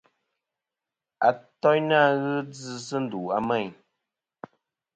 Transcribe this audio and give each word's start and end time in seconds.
Atoynɨ 1.27 1.97
fhɨ 2.23 2.31
djɨ 2.51 2.73
sɨ 2.87 2.97
ndu 3.03 3.19
a 3.35 3.37
Meyn. 3.47 3.71